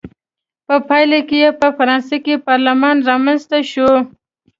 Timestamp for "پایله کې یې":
0.87-1.49